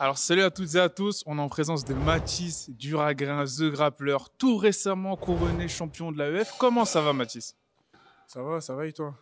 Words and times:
Alors 0.00 0.18
salut 0.18 0.42
à 0.42 0.50
toutes 0.50 0.74
et 0.74 0.80
à 0.80 0.88
tous, 0.88 1.22
on 1.24 1.38
est 1.38 1.40
en 1.40 1.48
présence 1.48 1.84
de 1.84 1.94
Mathis 1.94 2.68
Duragrin, 2.70 3.44
The 3.44 3.70
Grappler, 3.70 4.16
tout 4.38 4.56
récemment 4.56 5.16
couronné 5.16 5.68
champion 5.68 6.10
de 6.10 6.18
l'AEF. 6.18 6.52
Comment 6.58 6.84
ça 6.84 7.00
va 7.00 7.12
Mathis? 7.12 7.56
Ça 8.26 8.42
va, 8.42 8.60
ça 8.60 8.74
va 8.74 8.86
et 8.86 8.92
toi? 8.92 9.14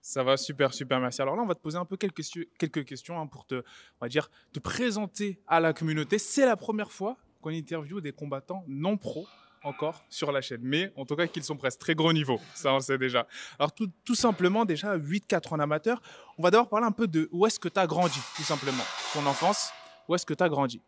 Ça 0.00 0.24
va 0.24 0.38
super 0.38 0.72
super 0.72 1.00
merci. 1.00 1.20
Alors 1.20 1.36
là 1.36 1.42
on 1.42 1.46
va 1.46 1.54
te 1.54 1.60
poser 1.60 1.76
un 1.76 1.84
peu 1.84 1.98
quelques, 1.98 2.22
quelques 2.58 2.86
questions 2.86 3.20
hein, 3.20 3.26
pour 3.26 3.44
te, 3.44 3.56
on 3.56 3.62
va 4.00 4.08
dire, 4.08 4.30
te 4.54 4.58
présenter 4.58 5.38
à 5.46 5.60
la 5.60 5.74
communauté. 5.74 6.16
C'est 6.18 6.46
la 6.46 6.56
première 6.56 6.92
fois 6.92 7.18
qu'on 7.42 7.50
interviewe 7.50 8.00
des 8.00 8.12
combattants 8.12 8.64
non 8.68 8.96
pros 8.96 9.26
encore 9.64 10.02
sur 10.08 10.32
la 10.32 10.40
chaîne, 10.40 10.62
mais 10.62 10.92
en 10.96 11.04
tout 11.04 11.16
cas 11.16 11.26
qu'ils 11.26 11.44
sont 11.44 11.56
presque 11.56 11.80
très 11.80 11.94
gros 11.94 12.12
niveau, 12.14 12.40
ça 12.54 12.72
on 12.72 12.80
sait 12.80 12.96
déjà. 12.96 13.26
Alors 13.58 13.72
tout, 13.72 13.90
tout 14.04 14.14
simplement 14.14 14.64
déjà 14.64 14.96
8-4 14.96 15.52
en 15.52 15.60
amateur, 15.60 16.00
on 16.38 16.42
va 16.42 16.50
d'abord 16.50 16.70
parler 16.70 16.86
un 16.86 16.92
peu 16.92 17.06
de 17.06 17.28
où 17.32 17.44
est-ce 17.46 17.60
que 17.60 17.68
tu 17.68 17.78
as 17.78 17.86
grandi 17.86 18.20
tout 18.36 18.44
simplement, 18.44 18.84
ton 19.12 19.26
enfance, 19.26 19.72
où 20.08 20.14
est-ce 20.14 20.26
que 20.26 20.34
tu 20.34 20.42
as 20.42 20.48
grandi 20.48 20.82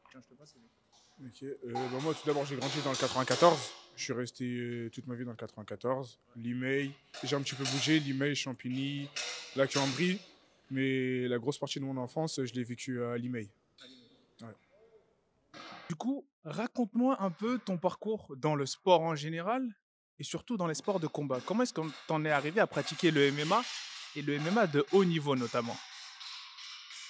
euh, 1.42 1.56
bah, 1.72 1.98
moi 2.02 2.14
tout 2.14 2.26
d'abord 2.26 2.46
j'ai 2.46 2.56
grandi 2.56 2.80
dans 2.84 2.90
le 2.90 2.96
94, 2.96 3.58
je 3.96 4.04
suis 4.04 4.12
resté 4.12 4.44
euh, 4.44 4.90
toute 4.90 5.06
ma 5.06 5.16
vie 5.16 5.24
dans 5.24 5.32
le 5.32 5.36
94, 5.36 6.18
Limay, 6.36 6.90
j'ai 7.24 7.34
un 7.34 7.42
petit 7.42 7.56
peu 7.56 7.64
bougé, 7.64 7.98
Limay, 7.98 8.34
Champigny, 8.34 9.08
la 9.56 9.66
Cambrie, 9.66 10.20
mais 10.70 11.26
la 11.26 11.38
grosse 11.38 11.58
partie 11.58 11.80
de 11.80 11.84
mon 11.84 11.96
enfance 11.96 12.40
je 12.44 12.54
l'ai 12.54 12.62
vécu 12.62 13.02
à 13.02 13.16
Limay. 13.16 13.48
Du 15.88 15.94
coup, 15.94 16.26
raconte-moi 16.44 17.16
un 17.20 17.30
peu 17.30 17.58
ton 17.58 17.78
parcours 17.78 18.36
dans 18.36 18.54
le 18.54 18.66
sport 18.66 19.00
en 19.00 19.14
général 19.14 19.66
et 20.18 20.24
surtout 20.24 20.56
dans 20.56 20.66
les 20.66 20.74
sports 20.74 21.00
de 21.00 21.06
combat. 21.06 21.40
Comment 21.44 21.62
est-ce 21.62 21.72
qu'on 21.72 21.90
t'en 22.06 22.24
est 22.24 22.30
arrivé 22.30 22.60
à 22.60 22.66
pratiquer 22.66 23.10
le 23.10 23.32
MMA 23.32 23.62
et 24.16 24.22
le 24.22 24.38
MMA 24.38 24.66
de 24.66 24.84
haut 24.92 25.04
niveau 25.04 25.34
notamment? 25.34 25.76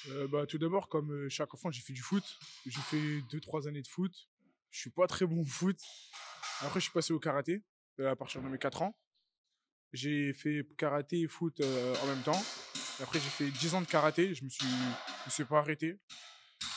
Euh, 0.08 0.28
bah, 0.28 0.46
Tout 0.46 0.58
d'abord, 0.58 0.88
comme 0.88 1.12
euh, 1.12 1.28
chaque 1.28 1.52
enfant, 1.54 1.70
j'ai 1.70 1.82
fait 1.82 1.92
du 1.92 2.02
foot. 2.02 2.24
J'ai 2.66 2.80
fait 2.80 3.20
2-3 3.30 3.68
années 3.68 3.82
de 3.82 3.88
foot. 3.88 4.12
Je 4.70 4.80
suis 4.80 4.90
pas 4.90 5.06
très 5.06 5.26
bon 5.26 5.42
au 5.42 5.46
foot. 5.46 5.78
Après, 6.60 6.80
je 6.80 6.84
suis 6.84 6.92
passé 6.92 7.12
au 7.12 7.18
karaté 7.18 7.62
euh, 8.00 8.10
à 8.10 8.16
partir 8.16 8.42
de 8.42 8.48
mes 8.48 8.58
4 8.58 8.82
ans. 8.82 8.98
J'ai 9.92 10.32
fait 10.34 10.66
karaté 10.76 11.20
et 11.20 11.28
foot 11.28 11.60
en 11.62 12.06
même 12.06 12.22
temps. 12.22 12.40
après, 13.00 13.18
j'ai 13.18 13.30
fait 13.30 13.50
10 13.50 13.74
ans 13.74 13.80
de 13.80 13.86
karaté. 13.86 14.34
Je 14.34 14.44
me 14.44 14.50
suis, 14.50 14.66
je 14.66 15.26
me 15.26 15.30
suis 15.30 15.44
pas 15.44 15.60
arrêté. 15.60 15.98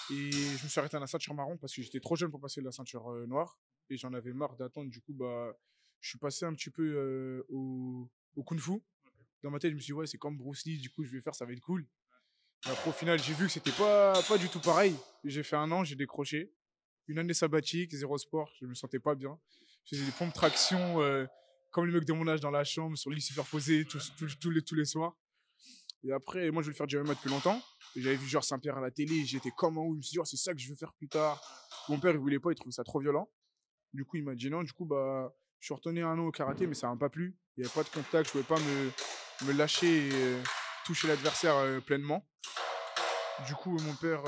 Et 0.09 0.31
je 0.31 0.63
me 0.63 0.69
suis 0.69 0.79
arrêté 0.79 0.95
à 0.95 0.99
la 0.99 1.07
ceinture 1.07 1.33
marron 1.33 1.57
parce 1.57 1.75
que 1.75 1.81
j'étais 1.81 1.99
trop 1.99 2.15
jeune 2.15 2.31
pour 2.31 2.39
passer 2.39 2.61
la 2.61 2.71
ceinture 2.71 3.11
noire. 3.27 3.59
Et 3.89 3.97
j'en 3.97 4.13
avais 4.13 4.31
marre 4.31 4.55
d'attendre. 4.55 4.89
Du 4.89 5.01
coup, 5.01 5.13
bah, 5.13 5.53
je 5.99 6.09
suis 6.09 6.19
passé 6.19 6.45
un 6.45 6.53
petit 6.53 6.69
peu 6.69 7.43
au, 7.49 8.09
au 8.37 8.43
kung 8.43 8.59
fu. 8.59 8.81
Dans 9.43 9.51
ma 9.51 9.59
tête, 9.59 9.71
je 9.71 9.75
me 9.75 9.81
suis 9.81 9.87
dit, 9.87 9.93
ouais, 9.93 10.07
c'est 10.07 10.17
comme 10.17 10.37
Bruce 10.37 10.65
Lee, 10.65 10.77
du 10.77 10.89
coup, 10.89 11.03
je 11.03 11.11
vais 11.11 11.21
faire, 11.21 11.35
ça 11.35 11.45
va 11.45 11.51
être 11.51 11.61
cool. 11.61 11.85
Après, 12.65 12.89
au 12.89 12.93
final, 12.93 13.21
j'ai 13.21 13.33
vu 13.33 13.47
que 13.47 13.51
c'était 13.51 13.71
pas, 13.71 14.13
pas 14.27 14.37
du 14.37 14.47
tout 14.47 14.59
pareil. 14.59 14.95
J'ai 15.23 15.43
fait 15.43 15.55
un 15.55 15.71
an, 15.71 15.83
j'ai 15.83 15.95
décroché. 15.95 16.53
Une 17.07 17.17
année 17.17 17.33
sabbatique, 17.33 17.91
zéro 17.93 18.17
sport, 18.17 18.51
je 18.61 18.67
me 18.67 18.75
sentais 18.75 18.99
pas 18.99 19.15
bien. 19.15 19.39
Je 19.85 19.95
faisais 19.95 20.05
des 20.05 20.11
pompes 20.11 20.33
traction, 20.33 21.01
euh, 21.01 21.25
comme 21.71 21.87
les 21.87 21.91
mecs 21.91 22.05
de 22.05 22.13
mon 22.13 22.27
âge 22.27 22.39
dans 22.39 22.51
la 22.51 22.63
chambre, 22.63 22.95
sur 22.97 23.09
lit 23.09 23.21
superposé, 23.21 23.85
tous, 23.85 24.13
tous, 24.15 24.37
tous, 24.39 24.49
les, 24.51 24.61
tous 24.61 24.75
les 24.75 24.85
soirs. 24.85 25.15
Et 26.03 26.11
après, 26.11 26.51
moi, 26.51 26.61
je 26.61 26.67
voulais 26.67 26.77
faire 26.77 26.87
du 26.87 26.97
MMA 26.97 27.15
depuis 27.15 27.29
longtemps. 27.29 27.61
J'avais 27.95 28.15
vu 28.15 28.27
genre 28.27 28.43
Saint-Pierre 28.43 28.77
à 28.77 28.81
la 28.81 28.91
télé, 28.91 29.25
j'étais 29.25 29.51
comme 29.51 29.77
un 29.77 29.81
ouf. 29.81 29.93
Je 29.93 29.97
me 29.97 30.01
suis 30.01 30.11
dit, 30.11 30.19
oh, 30.19 30.25
c'est 30.25 30.37
ça 30.37 30.53
que 30.53 30.59
je 30.59 30.69
veux 30.69 30.75
faire 30.75 30.93
plus 30.93 31.07
tard. 31.07 31.41
Mon 31.89 31.99
père, 31.99 32.11
il 32.11 32.17
voulait 32.19 32.39
pas, 32.39 32.51
il 32.51 32.55
trouvait 32.55 32.71
ça 32.71 32.83
trop 32.83 32.99
violent. 32.99 33.29
Du 33.93 34.05
coup, 34.05 34.17
il 34.17 34.23
m'a 34.23 34.35
dit 34.35 34.49
non. 34.49 34.63
Du 34.63 34.71
coup, 34.71 34.85
bah, 34.85 35.33
je 35.59 35.65
suis 35.65 35.73
retourné 35.73 36.01
un 36.01 36.17
an 36.17 36.27
au 36.27 36.31
karaté, 36.31 36.67
mais 36.67 36.75
ça 36.75 36.87
m'a 36.87 36.95
pas 36.95 37.09
plu. 37.09 37.35
Il 37.57 37.61
n'y 37.61 37.65
avait 37.65 37.73
pas 37.73 37.83
de 37.83 37.89
contact, 37.89 38.27
je 38.27 38.31
pouvais 38.31 38.43
pas 38.43 38.59
me, 38.59 39.47
me 39.47 39.57
lâcher 39.57 40.09
euh, 40.13 40.41
toucher 40.91 41.07
l'adversaire 41.07 41.55
pleinement. 41.85 42.25
Du 43.47 43.53
coup, 43.53 43.71
mon 43.71 43.93
père, 43.93 44.21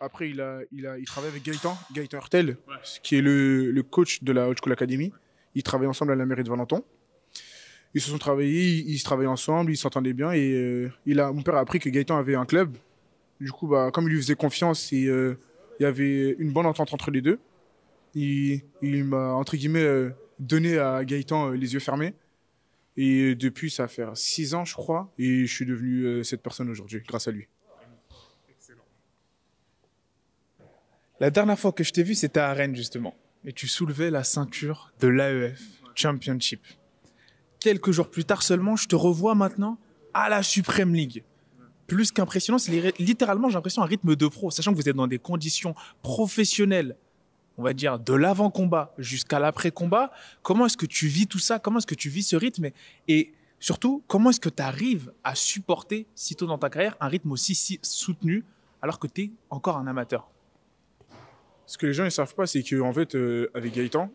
après, 0.00 0.30
il 0.30 0.40
a, 0.40 0.60
il 0.72 0.86
a, 0.86 0.98
il 0.98 1.04
travaille 1.04 1.30
avec 1.30 1.44
Gaëtan, 1.44 1.78
Gaëtan 1.92 2.18
Hurtel, 2.18 2.56
qui 3.04 3.16
est 3.16 3.20
le, 3.20 3.70
le, 3.70 3.82
coach 3.84 4.24
de 4.24 4.32
la 4.32 4.48
Haute 4.48 4.58
School 4.60 4.72
Academy. 4.72 5.12
Ils 5.54 5.62
travaillent 5.62 5.86
ensemble 5.86 6.10
à 6.12 6.16
la 6.16 6.26
mairie 6.26 6.42
de 6.42 6.50
Valenton 6.50 6.84
ils 7.94 8.00
se 8.00 8.10
sont 8.10 8.18
travaillés, 8.18 8.84
ils, 8.86 8.98
se 8.98 9.04
travaillaient 9.04 9.28
ensemble, 9.28 9.70
ils 9.70 9.76
s'entendaient 9.76 10.12
bien. 10.12 10.32
Et 10.32 10.52
euh, 10.52 10.90
il 11.06 11.20
a, 11.20 11.32
mon 11.32 11.42
père 11.42 11.56
a 11.56 11.60
appris 11.60 11.78
que 11.78 11.88
Gaëtan 11.88 12.16
avait 12.16 12.34
un 12.34 12.46
club. 12.46 12.76
Du 13.40 13.52
coup, 13.52 13.66
bah, 13.66 13.90
comme 13.92 14.04
il 14.04 14.10
lui 14.10 14.20
faisait 14.20 14.34
confiance 14.34 14.92
et 14.92 15.06
euh, 15.06 15.38
il 15.78 15.82
y 15.82 15.86
avait 15.86 16.36
une 16.38 16.52
bonne 16.52 16.66
entente 16.66 16.94
entre 16.94 17.10
les 17.10 17.20
deux, 17.20 17.38
il, 18.14 18.62
il 18.80 19.04
m'a, 19.04 19.32
entre 19.34 19.56
guillemets, 19.56 19.82
euh, 19.82 20.10
donné 20.38 20.78
à 20.78 21.04
Gaëtan 21.04 21.50
les 21.50 21.74
yeux 21.74 21.80
fermés. 21.80 22.14
Et 22.96 23.34
depuis, 23.34 23.70
ça 23.70 23.88
fait 23.88 24.04
six 24.14 24.54
ans, 24.54 24.64
je 24.64 24.74
crois, 24.74 25.12
et 25.18 25.46
je 25.46 25.54
suis 25.54 25.66
devenu 25.66 26.22
cette 26.24 26.42
personne 26.42 26.68
aujourd'hui, 26.68 27.02
grâce 27.06 27.26
à 27.26 27.30
lui. 27.30 27.48
La 31.20 31.30
dernière 31.30 31.58
fois 31.58 31.72
que 31.72 31.84
je 31.84 31.92
t'ai 31.92 32.02
vu, 32.02 32.14
c'était 32.14 32.40
à 32.40 32.52
Rennes, 32.52 32.76
justement. 32.76 33.16
Et 33.44 33.52
tu 33.52 33.68
soulevais 33.68 34.10
la 34.10 34.24
ceinture 34.24 34.92
de 35.00 35.08
l'AEF 35.08 35.60
Championship 35.94 36.66
quelques 37.62 37.92
jours 37.92 38.10
plus 38.10 38.24
tard 38.24 38.42
seulement, 38.42 38.76
je 38.76 38.88
te 38.88 38.96
revois 38.96 39.34
maintenant 39.34 39.78
à 40.14 40.28
la 40.28 40.42
Supreme 40.42 40.94
League. 40.94 41.22
Plus 41.86 42.10
qu'impressionnant, 42.10 42.58
c'est 42.58 42.92
littéralement, 42.98 43.48
j'ai 43.48 43.54
l'impression, 43.54 43.82
un 43.82 43.86
rythme 43.86 44.16
de 44.16 44.26
pro, 44.26 44.50
sachant 44.50 44.72
que 44.72 44.76
vous 44.76 44.88
êtes 44.88 44.96
dans 44.96 45.06
des 45.06 45.18
conditions 45.18 45.74
professionnelles, 46.02 46.96
on 47.58 47.62
va 47.62 47.72
dire, 47.72 47.98
de 47.98 48.14
l'avant-combat 48.14 48.94
jusqu'à 48.98 49.38
l'après-combat. 49.38 50.10
Comment 50.42 50.66
est-ce 50.66 50.76
que 50.76 50.86
tu 50.86 51.06
vis 51.06 51.26
tout 51.26 51.38
ça? 51.38 51.58
Comment 51.58 51.78
est-ce 51.78 51.86
que 51.86 51.94
tu 51.94 52.08
vis 52.08 52.22
ce 52.22 52.36
rythme? 52.36 52.70
Et 53.08 53.32
surtout, 53.60 54.02
comment 54.06 54.30
est-ce 54.30 54.40
que 54.40 54.48
tu 54.48 54.62
arrives 54.62 55.12
à 55.24 55.34
supporter, 55.34 56.06
si 56.14 56.34
tôt 56.34 56.46
dans 56.46 56.58
ta 56.58 56.70
carrière, 56.70 56.96
un 57.00 57.08
rythme 57.08 57.32
aussi 57.32 57.78
soutenu 57.82 58.44
alors 58.80 58.98
que 58.98 59.06
tu 59.06 59.22
es 59.22 59.30
encore 59.50 59.76
un 59.76 59.86
amateur? 59.86 60.28
Ce 61.66 61.78
que 61.78 61.86
les 61.86 61.92
gens 61.92 62.04
ne 62.04 62.10
savent 62.10 62.34
pas, 62.34 62.46
c'est 62.46 62.62
qu'en 62.62 62.92
fait, 62.92 63.14
euh, 63.14 63.50
avec 63.54 63.72
Gaëtan, 63.72 64.10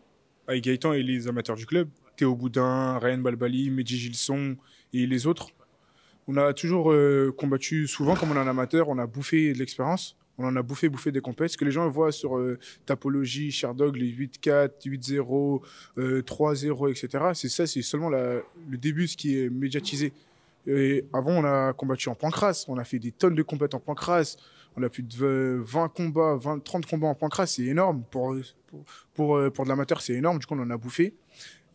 avec 0.46 0.64
Gaëtan 0.64 0.92
et 0.92 1.02
les 1.02 1.28
amateurs 1.28 1.56
du 1.56 1.66
club, 1.66 1.88
Théo 2.16 2.34
Boudin, 2.34 2.98
Ryan 2.98 3.18
Balbali, 3.18 3.70
Medji 3.70 3.98
Gilson 3.98 4.56
et 4.92 5.06
les 5.06 5.26
autres. 5.26 5.48
On 6.26 6.36
a 6.36 6.52
toujours 6.52 6.92
euh, 6.92 7.34
combattu 7.36 7.86
souvent, 7.86 8.14
comme 8.14 8.32
on 8.32 8.34
est 8.34 8.38
un 8.38 8.48
amateur, 8.48 8.88
on 8.88 8.98
a 8.98 9.06
bouffé 9.06 9.54
de 9.54 9.58
l'expérience. 9.58 10.17
On 10.38 10.46
en 10.46 10.56
a 10.56 10.62
bouffé, 10.62 10.88
bouffé 10.88 11.10
des 11.10 11.20
compétences. 11.20 11.52
Ce 11.52 11.58
que 11.58 11.64
les 11.64 11.70
gens 11.70 11.88
voient 11.88 12.12
sur 12.12 12.38
euh, 12.38 12.58
Tapologie, 12.86 13.50
Sherdog, 13.50 13.96
les 13.96 14.10
8-4, 14.10 14.86
8-0, 14.86 15.62
3-0, 15.96 16.90
etc. 16.90 17.24
C'est 17.34 17.48
ça, 17.48 17.66
c'est 17.66 17.82
seulement 17.82 18.08
le 18.08 18.42
début, 18.70 19.08
ce 19.08 19.16
qui 19.16 19.38
est 19.38 19.50
médiatisé. 19.50 20.12
Et 20.66 21.04
avant, 21.12 21.32
on 21.32 21.44
a 21.44 21.72
combattu 21.72 22.08
en 22.08 22.14
pancras. 22.14 22.64
On 22.68 22.78
a 22.78 22.84
fait 22.84 22.98
des 22.98 23.10
tonnes 23.10 23.34
de 23.34 23.42
compétitions 23.42 23.78
en 23.78 23.80
pancras. 23.80 24.36
On 24.76 24.82
a 24.82 24.88
plus 24.88 25.02
de 25.02 25.60
20 25.64 25.88
combats, 25.88 26.36
20, 26.36 26.62
30 26.62 26.86
combats 26.86 27.08
en 27.08 27.14
pancras. 27.14 27.46
C'est 27.46 27.64
énorme. 27.64 28.02
Pour, 28.10 28.36
pour, 28.66 28.84
pour, 29.14 29.36
euh, 29.36 29.50
pour 29.50 29.64
de 29.64 29.70
l'amateur, 29.70 30.00
c'est 30.00 30.14
énorme. 30.14 30.38
Du 30.38 30.46
coup, 30.46 30.54
on 30.54 30.62
en 30.62 30.70
a 30.70 30.76
bouffé 30.76 31.14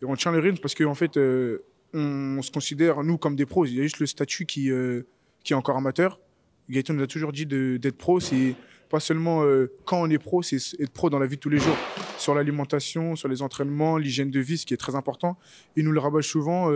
on 0.06 0.16
tient 0.16 0.31
les 0.31 0.40
rythmes 0.40 0.59
parce 0.59 0.75
qu'en 0.75 0.95
fait, 0.95 1.16
euh, 1.18 1.63
on, 1.94 2.41
se 2.41 2.51
considère, 2.51 3.03
nous, 3.03 3.18
comme 3.18 3.38
des 3.38 3.45
pros. 3.45 3.66
Il 3.66 3.75
y 3.75 3.80
a 3.80 3.84
juste 3.84 4.00
le 4.00 4.06
statut 4.06 4.45
qui, 4.45 4.69
qui 5.44 5.53
est 5.53 5.56
encore 5.56 5.78
amateur. 5.78 6.19
Gaëtan 6.69 6.94
nous 6.94 7.03
a 7.03 7.07
toujours 7.07 7.31
dit 7.31 7.46
d'être 7.46 7.97
pro. 7.97 8.19
C'est 8.19 8.56
pas 8.90 9.00
seulement 9.00 9.44
euh, 9.44 9.72
quand 9.85 10.01
on 10.01 10.09
est 10.09 10.18
pro, 10.18 10.41
c'est 10.41 10.57
être 10.79 10.91
pro 10.91 11.09
dans 11.09 11.19
la 11.19 11.25
vie 11.25 11.35
de 11.35 11.41
tous 11.41 11.50
les 11.50 11.59
jours. 11.59 11.78
Sur 12.18 12.35
l'alimentation, 12.35 13.16
sur 13.16 13.28
les 13.28 13.41
entraînements, 13.41 13.97
l'hygiène 13.97 14.31
de 14.31 14.40
vie, 14.40 14.57
ce 14.57 14.66
qui 14.66 14.74
est 14.74 14.78
très 14.78 14.96
important. 14.96 15.38
Il 15.75 15.85
nous 15.85 15.91
le 15.91 16.00
rabâche 16.00 16.28
souvent. 16.28 16.72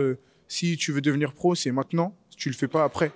si 0.48 0.76
tu 0.76 0.92
veux 0.92 1.00
devenir 1.00 1.32
pro, 1.32 1.54
c'est 1.54 1.70
maintenant. 1.70 2.14
Tu 2.36 2.48
le 2.48 2.54
fais 2.54 2.68
pas 2.68 2.84
après. 2.84 3.12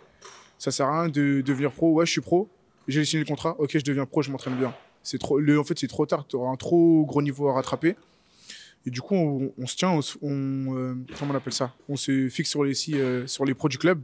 Ça 0.59 0.71
sert 0.71 0.87
à 0.87 1.03
rien 1.03 1.09
de 1.09 1.43
devenir 1.44 1.72
pro. 1.72 1.93
Ouais, 1.93 2.06
je 2.06 2.12
suis 2.12 2.21
pro. 2.21 2.49
J'ai 2.89 3.04
signé 3.04 3.22
le 3.22 3.28
contrat. 3.28 3.56
Ok, 3.59 3.72
je 3.75 3.84
deviens 3.84 4.06
pro, 4.06 4.22
je 4.22 4.31
m'entraîne 4.31 4.56
bien. 4.56 4.75
C'est 5.03 5.19
trop. 5.19 5.41
En 5.41 5.65
fait, 5.65 5.78
c'est 5.78 5.89
trop 5.89 6.06
tard. 6.06 6.27
Tu 6.27 6.37
auras 6.37 6.50
un 6.50 6.56
trop 6.56 7.04
gros 7.04 7.22
niveau 7.22 7.49
à 7.49 7.54
rattraper. 7.54 7.97
Et 8.84 8.91
du 8.91 9.00
coup, 9.00 9.15
on, 9.15 9.66
se 9.66 9.77
tient, 9.77 9.91
on, 9.91 10.77
euh, 10.77 10.94
comment 11.19 11.33
on 11.33 11.37
appelle 11.37 11.53
ça? 11.53 11.72
On 11.89 11.97
se 11.97 12.28
fixe 12.28 12.50
sur 12.50 12.65
les, 12.65 12.75
euh, 12.94 13.27
sur 13.27 13.44
les 13.44 13.54
pros 13.54 13.69
du 13.69 13.78
club. 13.78 14.03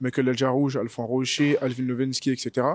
Michael 0.00 0.28
Alja 0.30 0.50
Rouge, 0.50 0.76
Alphonse 0.76 1.08
Rocher, 1.08 1.58
Alvin 1.60 1.84
Levensky, 1.84 2.30
etc. 2.30 2.66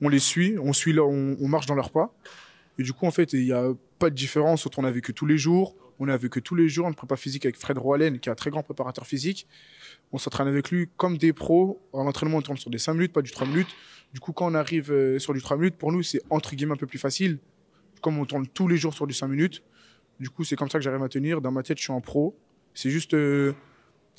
On 0.00 0.08
les 0.08 0.18
suit, 0.18 0.56
on, 0.58 0.72
suit 0.72 0.98
on, 0.98 1.48
marche 1.48 1.66
dans 1.66 1.74
leurs 1.74 1.90
pas. 1.90 2.14
Et 2.78 2.82
du 2.82 2.92
coup, 2.92 3.06
en 3.06 3.10
fait, 3.10 3.32
il 3.32 3.44
n'y 3.44 3.52
a 3.52 3.72
pas 3.98 4.10
de 4.10 4.14
différence. 4.14 4.66
On 4.76 4.84
a 4.84 4.90
vécu 4.90 5.12
tous 5.12 5.26
les 5.26 5.38
jours. 5.38 5.74
On 5.98 6.08
a 6.08 6.16
vécu 6.16 6.40
tous 6.40 6.54
les 6.54 6.68
jours 6.68 6.86
en 6.86 6.92
prépa 6.92 7.16
physique 7.16 7.44
avec 7.44 7.58
Fred 7.58 7.76
Roalen, 7.76 8.20
qui 8.20 8.28
est 8.28 8.32
un 8.32 8.36
très 8.36 8.50
grand 8.50 8.62
préparateur 8.62 9.04
physique. 9.04 9.48
On 10.12 10.18
s'entraîne 10.18 10.46
avec 10.46 10.70
lui 10.70 10.88
comme 10.96 11.18
des 11.18 11.32
pros. 11.32 11.80
En 11.92 12.06
entraînement, 12.06 12.38
on 12.38 12.42
tourne 12.42 12.56
sur 12.56 12.70
des 12.70 12.78
5 12.78 12.94
minutes, 12.94 13.12
pas 13.12 13.22
du 13.22 13.32
3 13.32 13.48
minutes. 13.48 13.74
Du 14.14 14.20
coup, 14.20 14.32
quand 14.32 14.46
on 14.46 14.54
arrive 14.54 14.92
euh, 14.92 15.18
sur 15.18 15.34
du 15.34 15.42
3 15.42 15.56
minutes, 15.56 15.76
pour 15.76 15.90
nous, 15.90 16.02
c'est 16.02 16.22
entre 16.30 16.54
guillemets 16.54 16.74
un 16.74 16.76
peu 16.76 16.86
plus 16.86 17.00
facile. 17.00 17.38
Comme 18.00 18.18
on 18.18 18.24
tourne 18.24 18.46
tous 18.46 18.68
les 18.68 18.76
jours 18.76 18.94
sur 18.94 19.08
du 19.08 19.12
5 19.12 19.26
minutes, 19.26 19.64
du 20.20 20.30
coup, 20.30 20.44
c'est 20.44 20.56
comme 20.56 20.70
ça 20.70 20.78
que 20.78 20.84
j'arrive 20.84 21.02
à 21.02 21.08
tenir. 21.08 21.40
Dans 21.40 21.50
ma 21.50 21.64
tête, 21.64 21.78
je 21.78 21.82
suis 21.82 21.92
en 21.92 22.00
pro. 22.00 22.36
C'est 22.74 22.90
juste 22.90 23.14
euh, 23.14 23.52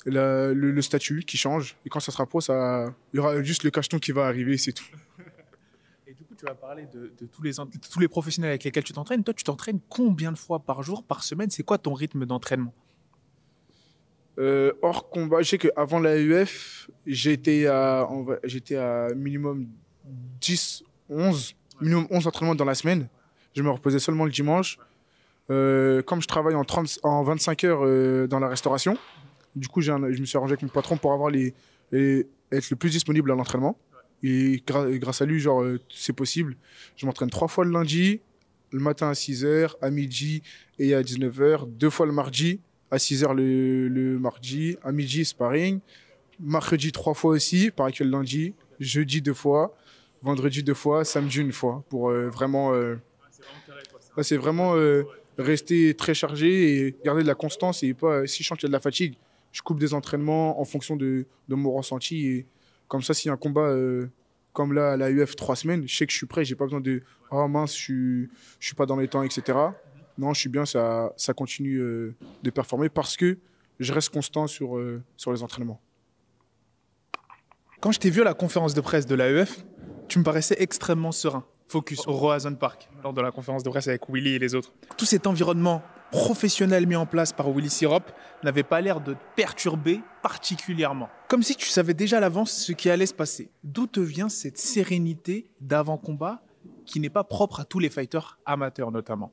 le, 0.06 0.80
statut 0.80 1.22
qui 1.22 1.36
change. 1.36 1.76
Et 1.84 1.88
quand 1.88 2.00
ça 2.00 2.12
sera 2.12 2.26
pro, 2.26 2.40
ça, 2.40 2.86
il 3.12 3.16
y 3.16 3.20
aura 3.20 3.42
juste 3.42 3.64
le 3.64 3.70
cacheton 3.70 3.98
qui 3.98 4.12
va 4.12 4.26
arriver, 4.26 4.56
c'est 4.58 4.72
tout. 4.72 4.84
Et 6.06 6.14
du 6.14 6.24
coup, 6.24 6.34
tu 6.34 6.44
vas 6.44 6.54
parler 6.54 6.86
de, 6.92 7.12
tous, 7.32 7.42
les, 7.42 7.52
tous 7.54 8.00
les 8.00 8.08
professionnels 8.08 8.50
avec 8.50 8.64
lesquels 8.64 8.84
tu 8.84 8.92
t'entraînes. 8.92 9.22
Toi, 9.22 9.34
tu 9.34 9.44
t'entraînes 9.44 9.80
combien 9.88 10.32
de 10.32 10.38
fois 10.38 10.60
par 10.60 10.82
jour, 10.82 11.04
par 11.04 11.22
semaine? 11.22 11.50
C'est 11.50 11.62
quoi 11.62 11.78
ton 11.78 11.94
rythme 11.94 12.26
d'entraînement? 12.26 12.74
Euh, 14.38 14.72
hors 14.80 15.10
combat, 15.10 15.42
je 15.42 15.50
sais 15.50 15.58
qu'avant 15.58 15.98
l'AEF, 15.98 16.88
j'étais 17.06 17.66
à, 17.66 18.08
j'étais 18.44 18.76
à 18.76 19.08
minimum 19.14 19.66
10, 20.40 20.82
11, 21.10 21.54
minimum 21.80 22.06
11 22.10 22.26
entraînements 22.26 22.54
dans 22.54 22.64
la 22.64 22.74
semaine. 22.74 23.08
Je 23.54 23.62
me 23.62 23.70
reposais 23.70 23.98
seulement 23.98 24.24
le 24.24 24.30
dimanche. 24.30 24.78
Euh, 25.50 26.00
comme 26.02 26.22
je 26.22 26.28
travaille 26.28 26.54
en, 26.54 26.64
30, 26.64 27.00
en 27.02 27.22
25 27.22 27.64
heures 27.64 27.80
euh, 27.84 28.26
dans 28.28 28.38
la 28.38 28.48
restauration, 28.48 28.96
du 29.56 29.68
coup, 29.68 29.80
je 29.80 29.92
me 29.92 30.24
suis 30.24 30.36
arrangé 30.36 30.52
avec 30.52 30.62
mon 30.62 30.68
patron 30.68 30.96
pour 30.96 31.12
avoir 31.12 31.30
les, 31.30 31.54
être 31.92 32.70
le 32.70 32.76
plus 32.76 32.90
disponible 32.90 33.30
à 33.30 33.34
l'entraînement. 33.34 33.76
Et 34.22 34.62
grâce 34.66 35.22
à 35.22 35.26
lui, 35.26 35.40
genre, 35.40 35.62
euh, 35.62 35.80
c'est 35.88 36.12
possible. 36.12 36.56
Je 36.96 37.06
m'entraîne 37.06 37.30
trois 37.30 37.48
fois 37.48 37.64
le 37.64 37.70
lundi, 37.70 38.20
le 38.70 38.80
matin 38.80 39.08
à 39.08 39.12
6h, 39.12 39.74
à 39.80 39.90
midi 39.90 40.42
et 40.78 40.94
à 40.94 41.02
19h, 41.02 41.68
deux 41.68 41.90
fois 41.90 42.06
le 42.06 42.12
mardi, 42.12 42.60
à 42.90 42.98
6h 42.98 43.34
le, 43.34 43.88
le 43.88 44.18
mardi, 44.18 44.76
à 44.82 44.92
midi 44.92 45.24
sparring, 45.24 45.80
mercredi 46.38 46.92
trois 46.92 47.14
fois 47.14 47.32
aussi, 47.32 47.70
pareil 47.70 47.94
que 47.94 48.04
le 48.04 48.10
lundi, 48.10 48.54
jeudi 48.78 49.22
deux 49.22 49.34
fois, 49.34 49.74
vendredi 50.22 50.62
deux 50.62 50.74
fois, 50.74 51.04
samedi 51.04 51.40
une 51.40 51.52
fois, 51.52 51.82
pour 51.88 52.10
vraiment... 52.10 52.72
c'est 54.22 54.36
vraiment 54.36 54.74
rester 55.38 55.94
très 55.94 56.12
chargé 56.12 56.86
et 56.86 56.96
garder 57.04 57.22
de 57.22 57.26
la 57.26 57.34
constance 57.34 57.82
et 57.82 57.94
pas 57.94 58.26
si 58.26 58.42
je 58.42 58.48
sens 58.48 58.58
qu'il 58.58 58.66
y 58.66 58.68
a 58.68 58.68
de 58.68 58.74
la 58.74 58.80
fatigue, 58.80 59.14
je 59.52 59.62
coupe 59.62 59.78
des 59.80 59.94
entraînements 59.94 60.60
en 60.60 60.64
fonction 60.64 60.96
de, 60.96 61.26
mon 61.48 61.72
ressenti 61.72 62.26
et 62.26 62.46
comme 62.88 63.02
ça 63.02 63.14
s'il 63.14 63.28
y 63.28 63.30
a 63.30 63.34
un 63.34 63.36
combat 63.36 63.68
euh, 63.68 64.08
comme 64.52 64.72
là 64.72 64.92
à 64.92 64.96
la 64.96 65.10
UF 65.10 65.36
trois 65.36 65.56
semaines, 65.56 65.86
je 65.86 65.96
sais 65.96 66.06
que 66.06 66.12
je 66.12 66.16
suis 66.16 66.26
prêt, 66.26 66.44
j'ai 66.44 66.56
pas 66.56 66.64
besoin 66.64 66.80
de 66.80 67.02
oh 67.30 67.48
mince, 67.48 67.74
je 67.74 67.80
suis 67.80 68.30
suis 68.58 68.74
pas 68.74 68.86
dans 68.86 68.96
les 68.96 69.08
temps 69.08 69.22
etc. 69.22 69.58
Non, 70.18 70.34
je 70.34 70.40
suis 70.40 70.50
bien, 70.50 70.66
ça 70.66 71.12
ça 71.16 71.32
continue 71.32 71.78
euh, 71.78 72.14
de 72.42 72.50
performer 72.50 72.88
parce 72.88 73.16
que 73.16 73.38
je 73.78 73.92
reste 73.92 74.10
constant 74.10 74.46
sur 74.46 74.76
euh, 74.76 75.02
sur 75.16 75.32
les 75.32 75.42
entraînements. 75.42 75.80
Quand 77.80 77.92
je 77.92 77.98
t'ai 77.98 78.10
vu 78.10 78.20
à 78.20 78.24
la 78.24 78.34
conférence 78.34 78.74
de 78.74 78.80
presse 78.80 79.06
de 79.06 79.14
l'AEF, 79.14 79.64
tu 80.08 80.18
me 80.18 80.24
paraissais 80.24 80.56
extrêmement 80.58 81.12
serein 81.12 81.44
focus 81.70 82.06
au 82.06 82.12
Roazhon 82.12 82.54
Park 82.54 82.88
lors 83.02 83.12
de 83.12 83.20
la 83.20 83.30
conférence 83.30 83.62
de 83.62 83.70
presse 83.70 83.86
avec 83.86 84.02
Willy 84.08 84.34
et 84.34 84.38
les 84.38 84.54
autres. 84.54 84.72
Tout 84.96 85.06
cet 85.06 85.26
environnement 85.26 85.82
professionnel 86.10 86.86
mis 86.86 86.96
en 86.96 87.06
place 87.06 87.32
par 87.32 87.50
Willy 87.50 87.70
Sirop 87.70 88.02
n'avait 88.42 88.62
pas 88.62 88.80
l'air 88.80 89.00
de 89.00 89.16
perturber 89.36 90.00
particulièrement. 90.22 91.08
Comme 91.28 91.42
si 91.42 91.54
tu 91.56 91.66
savais 91.66 91.94
déjà 91.94 92.18
à 92.18 92.20
l'avance 92.20 92.52
ce 92.52 92.72
qui 92.72 92.90
allait 92.90 93.06
se 93.06 93.14
passer. 93.14 93.50
D'où 93.64 93.86
te 93.86 94.00
vient 94.00 94.28
cette 94.28 94.58
sérénité 94.58 95.50
d'avant-combat 95.60 96.42
qui 96.84 97.00
n'est 97.00 97.10
pas 97.10 97.24
propre 97.24 97.60
à 97.60 97.64
tous 97.64 97.78
les 97.78 97.90
fighters 97.90 98.38
amateurs 98.44 98.90
notamment? 98.90 99.32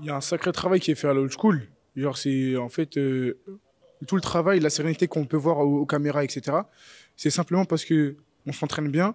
Il 0.00 0.06
y 0.06 0.10
a 0.10 0.16
un 0.16 0.20
sacré 0.20 0.52
travail 0.52 0.80
qui 0.80 0.90
est 0.90 0.94
fait 0.94 1.08
à 1.08 1.14
l'old 1.14 1.32
school. 1.32 1.68
Genre 1.96 2.16
c'est 2.16 2.56
en 2.56 2.68
fait 2.68 2.96
euh, 2.96 3.38
tout 4.06 4.16
le 4.16 4.22
travail, 4.22 4.60
la 4.60 4.70
sérénité 4.70 5.08
qu'on 5.08 5.26
peut 5.26 5.36
voir 5.36 5.58
aux, 5.58 5.80
aux 5.80 5.86
caméras, 5.86 6.24
etc. 6.24 6.58
C'est 7.16 7.30
simplement 7.30 7.64
parce 7.64 7.84
que 7.84 8.16
on 8.46 8.52
s'entraîne 8.52 8.88
bien, 8.88 9.14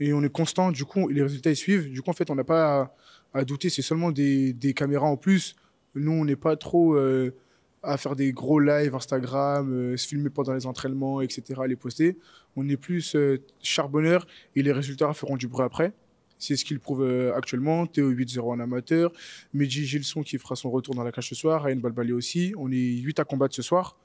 et 0.00 0.12
on 0.12 0.22
est 0.22 0.32
constant. 0.32 0.72
Du 0.72 0.84
coup, 0.84 1.08
les 1.08 1.22
résultats 1.22 1.50
ils 1.50 1.56
suivent. 1.56 1.90
Du 1.90 2.02
coup, 2.02 2.10
en 2.10 2.14
fait, 2.14 2.30
on 2.30 2.34
n'a 2.34 2.44
pas 2.44 2.94
à, 3.32 3.44
douter. 3.44 3.70
C'est 3.70 3.82
seulement 3.82 4.10
des, 4.10 4.74
caméras 4.74 5.06
en 5.06 5.16
plus. 5.16 5.56
Nous, 5.94 6.12
on 6.12 6.24
n'est 6.24 6.36
pas 6.36 6.56
trop 6.56 6.94
euh, 6.94 7.34
à 7.82 7.96
faire 7.96 8.16
des 8.16 8.32
gros 8.32 8.58
lives 8.58 8.94
Instagram, 8.94 9.72
euh, 9.72 9.96
se 9.96 10.08
filmer 10.08 10.30
pendant 10.30 10.52
les 10.52 10.66
entraînements, 10.66 11.20
etc., 11.20 11.60
les 11.68 11.76
poster. 11.76 12.16
On 12.56 12.68
est 12.68 12.76
plus 12.76 13.14
euh, 13.14 13.40
charbonneur 13.62 14.26
et 14.56 14.62
les 14.62 14.72
résultats 14.72 15.12
feront 15.12 15.36
du 15.36 15.46
bruit 15.46 15.64
après. 15.64 15.92
C'est 16.36 16.56
ce 16.56 16.64
qu'il 16.64 16.80
prouve 16.80 17.08
actuellement. 17.34 17.86
Théo 17.86 18.12
8-0 18.12 18.40
en 18.40 18.60
amateur. 18.60 19.12
Medji 19.54 19.86
Gilson 19.86 20.22
qui 20.22 20.36
fera 20.36 20.56
son 20.56 20.70
retour 20.70 20.94
dans 20.94 21.04
la 21.04 21.12
cage 21.12 21.28
ce 21.28 21.34
soir. 21.34 21.62
Ryan 21.62 21.76
Balbalé 21.76 22.12
aussi. 22.12 22.52
On 22.58 22.70
est 22.70 22.98
8 22.98 23.20
à 23.20 23.24
combattre 23.24 23.54
ce 23.54 23.62
soir 23.62 23.96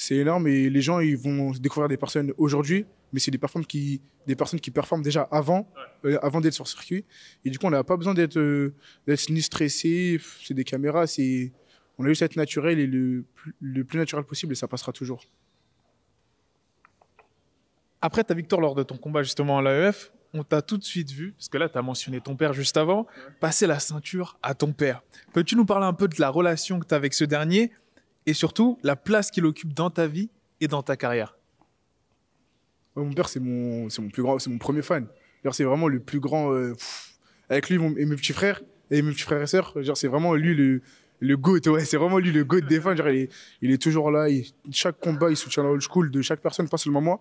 c'est 0.00 0.16
énorme 0.16 0.46
et 0.46 0.70
les 0.70 0.80
gens 0.80 0.98
ils 1.00 1.16
vont 1.16 1.50
découvrir 1.50 1.86
des 1.86 1.98
personnes 1.98 2.32
aujourd'hui 2.38 2.86
mais 3.12 3.20
c'est 3.20 3.30
des 3.30 3.36
personnes 3.36 3.66
qui 3.66 4.00
des 4.26 4.34
personnes 4.34 4.58
qui 4.58 4.70
performent 4.70 5.02
déjà 5.02 5.28
avant 5.30 5.70
euh, 6.06 6.18
avant 6.22 6.40
d'être 6.40 6.54
sur 6.54 6.66
circuit. 6.66 7.04
Et 7.44 7.50
du 7.50 7.58
coup 7.58 7.66
on 7.66 7.70
n'a 7.70 7.84
pas 7.84 7.98
besoin 7.98 8.14
d'être 8.14 8.38
euh, 8.38 8.72
d'être 9.06 9.28
ni 9.28 9.42
stressé 9.42 10.18
c'est 10.42 10.54
des 10.54 10.64
caméras 10.64 11.06
c'est 11.06 11.52
on 11.98 12.04
a 12.06 12.08
juste 12.08 12.22
à 12.22 12.24
être 12.24 12.36
naturel 12.36 12.78
et 12.78 12.86
le, 12.86 13.24
le 13.60 13.84
plus 13.84 13.98
naturel 13.98 14.24
possible 14.24 14.52
et 14.52 14.56
ça 14.56 14.66
passera 14.66 14.90
toujours. 14.90 15.22
Après 18.00 18.24
ta 18.24 18.32
victoire 18.32 18.62
lors 18.62 18.74
de 18.74 18.82
ton 18.82 18.96
combat 18.96 19.22
justement 19.22 19.58
à 19.58 19.62
l'AEF 19.62 20.12
on 20.32 20.44
t'a 20.44 20.62
tout 20.62 20.78
de 20.78 20.84
suite 20.84 21.10
vu, 21.10 21.32
parce 21.32 21.48
que 21.48 21.58
là, 21.58 21.68
tu 21.68 21.76
as 21.76 21.82
mentionné 21.82 22.20
ton 22.20 22.36
père 22.36 22.52
juste 22.52 22.76
avant, 22.76 23.08
passer 23.40 23.66
la 23.66 23.80
ceinture 23.80 24.38
à 24.44 24.54
ton 24.54 24.72
père. 24.72 25.02
Peux-tu 25.32 25.56
nous 25.56 25.64
parler 25.64 25.86
un 25.86 25.92
peu 25.92 26.06
de 26.06 26.14
la 26.20 26.28
relation 26.28 26.78
que 26.78 26.86
tu 26.86 26.94
as 26.94 26.96
avec 26.96 27.14
ce 27.14 27.24
dernier 27.24 27.72
et 28.26 28.34
surtout 28.34 28.78
la 28.82 28.96
place 28.96 29.30
qu'il 29.30 29.44
occupe 29.46 29.72
dans 29.72 29.90
ta 29.90 30.06
vie 30.06 30.30
et 30.60 30.68
dans 30.68 30.82
ta 30.82 30.96
carrière 30.96 31.36
Mon 32.96 33.12
père, 33.12 33.28
c'est 33.28 33.40
mon, 33.40 33.88
c'est 33.88 34.02
mon 34.02 34.08
plus 34.08 34.22
grand, 34.22 34.38
c'est 34.38 34.50
mon 34.50 34.58
premier 34.58 34.82
fan. 34.82 35.06
C'est 35.52 35.64
vraiment 35.64 35.88
le 35.88 36.00
plus 36.00 36.20
grand. 36.20 36.52
Euh, 36.52 36.74
avec 37.48 37.70
lui 37.70 37.76
et 37.76 38.04
mes 38.06 38.16
petits 38.16 38.32
frères 38.32 38.60
et 38.90 39.02
mes 39.02 39.12
petits 39.12 39.22
frères 39.22 39.42
et 39.42 39.46
sœurs, 39.46 39.74
c'est 39.94 40.08
vraiment 40.08 40.34
lui 40.34 40.54
le, 40.54 40.82
le 41.20 41.36
goat. 41.36 41.60
C'est 41.84 41.96
vraiment 41.96 42.18
lui 42.18 42.32
le 42.32 42.44
goat 42.44 42.60
des 42.60 42.80
fans. 42.80 42.94
il, 42.94 43.06
est, 43.06 43.32
il, 43.62 43.70
est, 43.70 43.80
toujours 43.80 44.10
là. 44.10 44.28
chaque 44.70 44.98
combat, 45.00 45.30
il 45.30 45.36
soutient 45.36 45.62
la 45.62 45.70
old 45.70 45.82
school 45.82 46.10
de 46.10 46.22
chaque 46.22 46.40
personne, 46.40 46.68
pas 46.68 46.76
seulement 46.76 47.00
moi. 47.00 47.20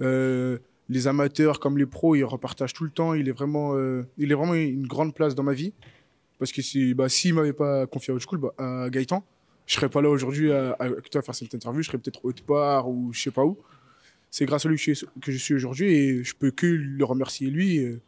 Euh, 0.00 0.58
les 0.88 1.06
amateurs 1.06 1.60
comme 1.60 1.76
les 1.76 1.86
pros, 1.86 2.14
il 2.14 2.24
repartage 2.24 2.72
tout 2.72 2.84
le 2.84 2.90
temps. 2.90 3.14
Il 3.14 3.28
est 3.28 3.32
vraiment, 3.32 3.74
euh, 3.74 4.06
il 4.16 4.32
est 4.32 4.34
vraiment 4.34 4.54
une 4.54 4.86
grande 4.86 5.14
place 5.14 5.34
dans 5.34 5.42
ma 5.42 5.52
vie. 5.52 5.72
Parce 6.38 6.52
que 6.52 6.62
si, 6.62 6.94
bah, 6.94 7.08
s'il 7.08 7.34
m'avait 7.34 7.52
pas 7.52 7.86
confié 7.86 8.12
old 8.12 8.22
school, 8.22 8.38
bah, 8.38 8.54
à 8.58 8.88
Gaëtan, 8.90 9.24
je 9.68 9.74
serais 9.74 9.90
pas 9.90 10.00
là 10.00 10.08
aujourd'hui 10.08 10.50
avec 10.50 11.10
toi 11.10 11.20
à 11.20 11.22
faire 11.22 11.34
cette 11.34 11.52
interview, 11.54 11.82
je 11.82 11.88
serais 11.88 11.98
peut-être 11.98 12.24
autre 12.24 12.42
part 12.42 12.88
ou 12.88 13.12
je 13.12 13.20
sais 13.20 13.30
pas 13.30 13.44
où. 13.44 13.58
C'est 14.30 14.46
grâce 14.46 14.64
à 14.64 14.68
lui 14.68 14.78
que 14.78 15.30
je 15.30 15.38
suis 15.38 15.54
aujourd'hui 15.54 15.92
et 15.92 16.24
je 16.24 16.34
peux 16.34 16.50
que 16.50 16.66
le 16.66 17.04
remercier 17.04 17.48
lui. 17.50 18.00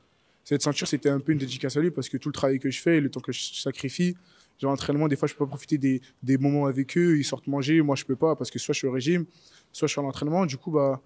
Cette 0.45 0.63
ceinture, 0.63 0.89
c'était 0.89 1.11
un 1.11 1.21
peu 1.21 1.33
une 1.33 1.39
dédicace 1.39 1.77
à 1.77 1.81
lui 1.81 1.91
parce 1.91 2.09
que 2.09 2.17
tout 2.17 2.31
le 2.31 2.33
travail 2.33 2.59
que 2.59 2.71
je 2.71 2.81
fais, 2.81 2.99
le 2.99 3.11
temps 3.11 3.21
que 3.21 3.31
je 3.31 3.55
sacrifie, 3.55 4.17
genre 4.59 4.71
l'entraînement, 4.71 5.07
des 5.07 5.17
fois, 5.17 5.29
je 5.29 5.35
peux 5.35 5.45
pas 5.45 5.51
profiter 5.51 5.79
des, 5.79 6.39
moments 6.39 6.65
avec 6.65 6.97
eux, 6.97 7.19
ils 7.19 7.25
sortent 7.25 7.47
manger, 7.47 7.83
moi 7.83 7.95
je 7.95 8.05
peux 8.05 8.17
pas 8.17 8.35
parce 8.37 8.51
que 8.51 8.59
soit 8.59 8.73
je 8.73 8.79
suis 8.79 8.87
au 8.87 8.93
régime, 8.93 9.27
soit 9.71 9.87
je 9.87 9.93
suis 9.93 10.01
à 10.01 10.03
l'entraînement. 10.03 10.47
Du 10.47 10.57
coup, 10.57 10.71
bah, 10.71 11.01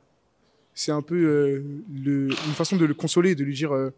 c'est 0.72 0.92
un 0.92 1.02
peu 1.02 1.16
euh, 1.16 1.62
une 2.06 2.54
façon 2.54 2.76
de 2.76 2.84
le 2.84 2.94
consoler, 2.94 3.34
de 3.34 3.42
lui 3.42 3.54
dire 3.54 3.72
euh, 3.72 3.90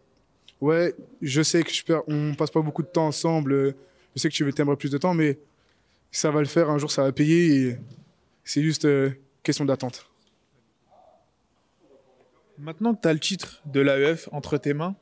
Ouais, 0.59 0.95
je 1.21 1.43
sais 1.43 1.61
que 1.61 1.71
je 1.71 1.83
on 2.07 2.33
passe 2.33 2.49
pas 2.49 2.61
beaucoup 2.61 2.81
de 2.81 2.87
temps 2.87 3.07
ensemble, 3.07 3.53
euh, 3.53 3.71
je 4.15 4.21
sais 4.21 4.29
que 4.29 4.33
tu 4.33 4.43
veux 4.43 4.53
t'aimer 4.53 4.75
plus 4.75 4.89
de 4.89 4.97
temps, 4.97 5.13
mais 5.13 5.37
ça 6.17 6.31
va 6.31 6.39
le 6.39 6.47
faire, 6.47 6.71
un 6.71 6.79
jour 6.79 6.89
ça 6.89 7.03
va 7.03 7.11
payer 7.11 7.61
et 7.61 7.77
c'est 8.43 8.63
juste 8.63 8.85
euh, 8.85 9.11
question 9.43 9.65
d'attente. 9.65 10.09
Maintenant 12.57 12.95
que 12.95 13.01
tu 13.01 13.07
as 13.07 13.13
le 13.13 13.19
titre 13.19 13.61
de 13.67 13.81
l'AEF 13.81 14.27
entre 14.31 14.57
tes 14.57 14.73
mains, 14.73 14.95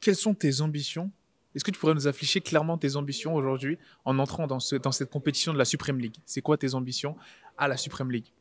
quelles 0.00 0.16
sont 0.16 0.32
tes 0.32 0.62
ambitions? 0.62 1.10
Est-ce 1.54 1.62
que 1.62 1.70
tu 1.70 1.78
pourrais 1.78 1.92
nous 1.92 2.06
afficher 2.06 2.40
clairement 2.40 2.78
tes 2.78 2.96
ambitions 2.96 3.34
aujourd'hui 3.34 3.76
en 4.06 4.18
entrant 4.18 4.46
dans, 4.46 4.60
ce, 4.60 4.76
dans 4.76 4.92
cette 4.92 5.10
compétition 5.10 5.52
de 5.52 5.58
la 5.58 5.66
Supreme 5.66 5.98
League? 5.98 6.16
C'est 6.24 6.40
quoi 6.40 6.56
tes 6.56 6.74
ambitions 6.74 7.16
à 7.58 7.68
la 7.68 7.76
Supreme 7.76 8.10
League? 8.10 8.32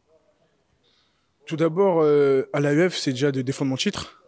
Tout 1.46 1.58
d'abord, 1.58 2.02
euh, 2.02 2.50
à 2.54 2.62
l'AEF, 2.62 2.96
c'est 2.96 3.12
déjà 3.12 3.34
de 3.34 3.42
défendre 3.42 3.72
mon 3.72 3.78
titre. 3.78 4.24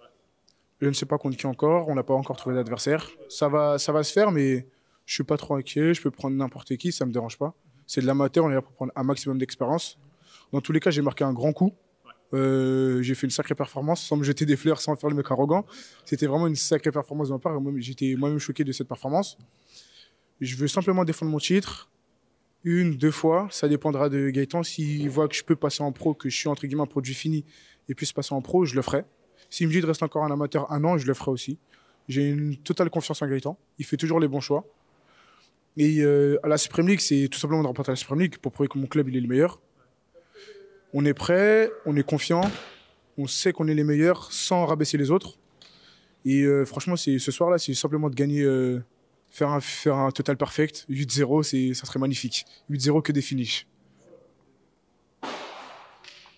Je 0.81 0.89
ne 0.89 0.93
sais 0.93 1.05
pas 1.05 1.17
contre 1.17 1.38
qui 1.38 1.46
encore, 1.46 1.88
on 1.88 1.96
n'a 1.96 2.03
pas 2.03 2.15
encore 2.15 2.36
trouvé 2.36 2.53
d'adversaire. 2.53 3.10
Ça 3.29 3.48
va, 3.48 3.79
ça 3.79 3.93
va 3.93 4.03
se 4.03 4.12
faire, 4.12 4.31
mais 4.31 4.67
je 5.05 5.13
suis 5.13 5.24
pas 5.24 5.38
trop 5.38 5.55
inquiet, 5.55 5.93
je 5.93 6.01
peux 6.01 6.12
prendre 6.12 6.36
n'importe 6.36 6.75
qui, 6.77 6.91
ça 6.91 7.05
me 7.05 7.12
dérange 7.12 7.38
pas. 7.38 7.53
C'est 7.88 8.01
de 8.01 8.05
l'amateur, 8.05 8.46
on 8.46 8.51
est 8.51 8.55
là 8.55 8.62
pour 8.62 8.74
prendre 8.74 8.91
un 8.96 9.03
maximum 9.03 9.38
d'expérience. 9.38 9.98
Dans 10.51 10.62
tous 10.62 10.72
les 10.72 10.79
cas, 10.79 10.91
j'ai 10.91 11.01
marqué 11.01 11.24
un 11.24 11.34
grand 11.34 11.53
coup. 11.53 11.74
Euh, 12.34 13.01
j'ai 13.01 13.15
fait 13.15 13.27
une 13.27 13.31
sacrée 13.31 13.55
performance 13.55 14.01
sans 14.01 14.15
me 14.15 14.24
jeter 14.24 14.46
des 14.46 14.55
fleurs, 14.55 14.79
sans 14.79 14.96
faire 14.96 15.10
le 15.10 15.15
mec 15.15 15.29
arrogant. 15.29 15.65
C'était 16.05 16.27
vraiment 16.27 16.48
une 16.48 16.55
sacrée 16.55 16.91
performance 16.91 17.27
de 17.27 17.34
ma 17.34 17.39
part. 17.39 17.60
J'étais 17.77 18.15
moi-même 18.17 18.39
choqué 18.39 18.63
de 18.63 18.72
cette 18.72 18.88
performance. 18.88 19.38
Je 20.39 20.55
veux 20.55 20.67
simplement 20.67 21.03
défendre 21.03 21.31
mon 21.31 21.39
titre. 21.39 21.89
Une, 22.63 22.96
deux 22.96 23.12
fois, 23.12 23.48
ça 23.51 23.67
dépendra 23.67 24.08
de 24.10 24.29
Gaëtan. 24.29 24.63
S'il 24.63 25.10
voit 25.10 25.27
que 25.27 25.36
je 25.36 25.43
peux 25.43 25.55
passer 25.55 25.84
en 25.84 25.91
pro, 25.91 26.13
que 26.13 26.29
je 26.29 26.38
suis 26.38 26.48
entre 26.48 26.67
guillemets 26.67 26.84
un 26.84 26.88
produit 26.88 27.13
fini 27.13 27.43
et 27.89 27.96
puis 27.96 28.05
se 28.05 28.13
passer 28.13 28.34
en 28.34 28.41
pro, 28.41 28.65
je 28.65 28.75
le 28.75 28.81
ferai. 28.81 29.03
S'il 29.50 29.67
me 29.67 29.74
dit 29.74 29.81
de 29.81 29.86
rester 29.86 30.05
encore 30.05 30.24
un 30.24 30.31
amateur 30.31 30.72
un 30.72 30.84
an, 30.84 30.98
je 30.98 31.08
le 31.08 31.13
ferai 31.13 31.31
aussi. 31.31 31.58
J'ai 32.08 32.29
une 32.29 32.55
totale 32.58 32.89
confiance 32.89 33.22
en 33.22 33.27
Gaëtan. 33.27 33.58
Il 33.77 33.86
fait 33.86 33.98
toujours 33.98 34.20
les 34.20 34.27
bons 34.27 34.39
choix. 34.39 34.65
Et 35.78 36.01
euh, 36.01 36.40
à 36.44 36.48
la 36.48 36.58
Supreme 36.58 36.88
League, 36.88 37.00
c'est 37.00 37.28
tout 37.30 37.40
simplement 37.40 37.62
de 37.62 37.68
remporter 37.68 37.92
la 37.92 37.96
Supreme 37.96 38.22
League 38.22 38.38
pour 38.38 38.51
prouver 38.51 38.68
que 38.68 38.78
mon 38.78 38.88
club 38.88 39.10
il 39.10 39.18
est 39.18 39.22
le 39.22 39.28
meilleur. 39.28 39.62
On 40.94 41.06
est 41.06 41.13
prêt, 41.13 41.72
on 41.86 41.96
est 41.96 42.04
confiant, 42.04 42.42
on 43.18 43.28
sait 43.28 43.54
qu'on 43.54 43.68
est 43.68 43.74
les 43.74 43.86
meilleurs 43.86 44.32
sans 44.32 44.66
rabaisser 44.66 44.98
les 44.98 45.12
autres. 45.12 45.38
Et 46.25 46.44
euh, 46.44 46.66
franchement, 46.66 46.96
ce 46.98 47.18
soir-là, 47.20 47.58
c'est 47.58 47.74
simplement 47.74 48.10
de 48.10 48.16
gagner, 48.16 48.44
euh, 48.44 48.84
faire, 49.30 49.50
un, 49.50 50.12
total 50.12 50.36
perfect. 50.36 50.86
8-0, 50.90 51.74
ça 51.74 51.86
serait 51.86 52.00
magnifique. 52.00 52.46
8-0 52.70 53.01
que 53.01 53.13
des 53.13 53.22
finishes. 53.22 53.66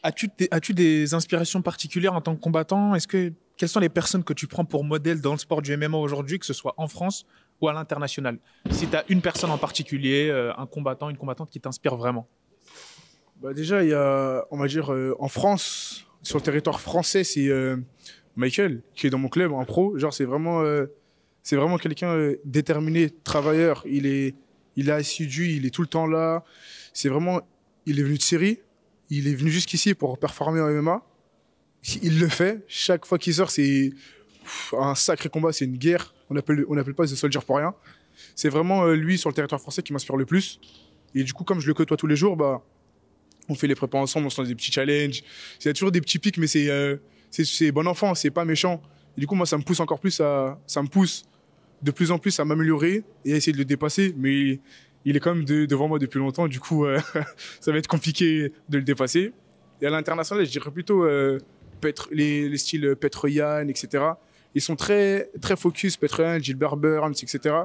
As-tu 0.04 0.30
as 0.52 0.60
des 0.74 1.14
inspirations 1.14 1.62
particulières 1.62 2.14
en 2.14 2.22
tant 2.22 2.36
que 2.36 2.42
combattant? 2.42 2.94
Quelles 3.08 3.70
sont 3.70 3.80
les 3.80 3.90
personnes 3.90 4.24
que 4.24 4.34
tu 4.34 4.48
prends 4.48 4.66
pour 4.66 4.84
modèle 4.84 5.22
dans 5.22 5.32
le 5.32 5.38
sport 5.38 5.62
du 5.62 5.76
MMA 5.76 5.98
aujourd'hui, 5.98 6.40
que 6.40 6.46
ce 6.46 6.54
soit 6.54 6.74
en 6.78 6.88
France 6.88 7.26
ou 7.64 7.70
à 7.70 7.74
l'international 7.74 8.38
Si 8.72 8.88
tu 8.88 8.96
as 8.96 9.06
une 9.08 9.22
personne 9.22 9.50
en 9.50 9.58
particulier, 9.58 10.28
euh, 10.30 10.52
un 10.58 10.66
combattant, 10.66 11.10
une 11.10 11.18
combattante 11.18 11.50
qui 11.50 11.62
t'inspire 11.62 11.96
vraiment 11.96 12.28
bah 13.42 13.54
Déjà, 13.54 13.84
il 13.84 13.90
y 13.90 13.94
a, 13.94 14.46
on 14.52 14.58
va 14.58 14.68
dire, 14.68 14.92
euh, 14.92 15.16
en 15.20 15.30
France, 15.30 16.06
sur 16.22 16.38
le 16.38 16.44
territoire 16.44 16.82
français, 16.82 17.24
c'est 17.24 17.48
euh, 17.48 17.78
Michael, 18.36 18.82
qui 18.96 19.08
est 19.08 19.10
dans 19.10 19.18
mon 19.18 19.30
club 19.30 19.54
en 19.54 19.64
pro, 19.64 19.98
genre 19.98 20.14
c'est 20.14 20.26
vraiment, 20.26 20.64
c'est 21.42 21.56
vraiment 21.56 21.78
quelqu'un 21.78 22.34
déterminé, 22.46 23.10
travailleur. 23.10 23.84
Il 23.86 24.08
est, 24.08 24.36
il 24.76 24.90
est 24.90 24.94
assidu, 24.94 25.52
il 25.52 25.66
est 25.66 25.70
tout 25.70 25.84
le 25.84 25.88
temps 25.88 26.08
là. 26.08 26.44
C'est 26.94 27.10
vraiment, 27.10 27.42
il 27.86 28.00
est 28.00 28.04
venu 28.04 28.18
de 28.18 28.24
série, 28.24 28.60
il 29.10 29.28
est 29.28 29.36
venu 29.36 29.52
jusqu'ici 29.52 29.94
pour 29.94 30.18
performer 30.18 30.62
en 30.62 30.70
MMA. 30.70 31.02
Il 32.02 32.20
le 32.20 32.28
fait. 32.28 32.64
Chaque 32.68 33.06
fois 33.06 33.18
qu'il 33.18 33.34
sort, 33.34 33.52
c'est 33.52 33.92
un 34.74 34.96
sacré 34.96 35.30
combat, 35.30 35.52
c'est 35.52 35.66
une 35.66 35.78
guerre. 35.78 36.14
On 36.34 36.38
appelle, 36.38 36.66
on 36.68 36.78
appelle 36.78 36.96
pas 36.96 37.06
The 37.06 37.16
Soldier 37.16 37.40
pour 37.46 37.58
rien. 37.58 37.74
C'est 38.36 38.50
vraiment 38.50 38.86
euh, 38.86 38.96
lui 38.96 39.18
sur 39.18 39.30
le 39.30 39.36
territoire 39.36 39.62
français 39.62 39.84
qui 39.84 39.94
m'inspire 39.94 40.16
le 40.16 40.26
plus. 40.26 40.60
Et 41.14 41.24
du 41.24 41.34
coup, 41.34 41.44
comme 41.44 41.60
je 41.60 41.68
le 41.68 41.74
côtoie 41.74 41.96
tous 41.96 42.08
les 42.08 42.16
jours, 42.16 42.36
bah, 42.36 42.64
on 43.50 43.56
fait 43.56 43.68
les 43.68 43.76
prépas 43.76 44.00
ensemble, 44.00 44.26
on 44.26 44.30
se 44.30 44.42
lance 44.42 44.48
des 44.48 44.56
petits 44.56 44.72
challenges. 44.72 45.24
Il 45.62 45.66
y 45.66 45.70
a 45.70 45.74
toujours 45.74 45.92
des 45.92 46.02
petits 46.02 46.20
pics, 46.20 46.38
mais 46.38 46.48
c'est 46.48 46.70
euh, 46.70 46.98
bon 47.72 47.88
enfant, 47.88 48.16
c'est 48.16 48.32
pas 48.32 48.46
méchant. 48.46 48.82
Du 49.16 49.28
coup, 49.28 49.36
moi, 49.36 49.46
ça 49.46 49.58
me 49.58 49.64
pousse 49.64 49.80
encore 49.80 50.00
plus 50.00 50.20
à, 50.22 50.60
ça 50.66 50.82
me 50.82 50.88
pousse 50.88 51.26
de 51.84 51.92
plus 51.92 52.12
en 52.12 52.18
plus 52.18 52.40
à 52.40 52.46
m'améliorer 52.46 53.04
et 53.26 53.34
à 53.34 53.36
essayer 53.36 53.54
de 53.54 53.58
le 53.58 53.66
dépasser. 53.66 54.16
Mais 54.18 54.60
il 55.06 55.16
est 55.16 55.20
quand 55.20 55.36
même 55.36 55.46
devant 55.46 55.88
moi 55.88 56.00
depuis 56.00 56.18
longtemps, 56.18 56.48
du 56.48 56.60
coup, 56.60 56.86
euh, 56.86 57.00
ça 57.60 57.72
va 57.72 57.78
être 57.78 57.88
compliqué 57.88 58.52
de 58.70 58.78
le 58.78 58.84
dépasser. 58.84 59.34
Et 59.82 59.86
à 59.86 59.92
l'international, 59.92 60.46
je 60.46 60.52
dirais 60.52 60.72
plutôt 60.72 61.06
les, 61.06 62.50
les, 62.50 62.58
styles 62.58 62.96
Petroyan, 63.00 63.68
etc. 63.68 64.14
Ils 64.56 64.62
sont 64.62 64.76
très, 64.76 65.30
très 65.42 65.56
focus, 65.56 65.98
Petroyan, 65.98 66.40
Gilbert 66.40 66.78
Burns, 66.78 67.16
etc. 67.22 67.56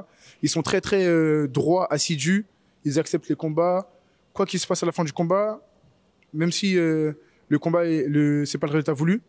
Ils 0.41 0.49
sont 0.49 0.61
très, 0.61 0.81
très 0.81 1.05
euh, 1.05 1.47
droits, 1.47 1.91
assidus. 1.91 2.45
Ils 2.85 2.99
acceptent 2.99 3.29
les 3.29 3.35
combats. 3.35 3.91
Quoi 4.33 4.45
qu'il 4.45 4.59
se 4.59 4.67
passe 4.67 4.81
à 4.83 4.85
la 4.85 4.91
fin 4.91 5.03
du 5.03 5.13
combat, 5.13 5.61
même 6.33 6.51
si 6.51 6.77
euh, 6.77 7.13
le 7.47 7.59
combat, 7.59 7.85
est, 7.85 8.07
le, 8.07 8.45
c'est 8.45 8.57
pas 8.57 8.67
le 8.67 8.73
résultat 8.73 8.93
voulu, 8.93 9.21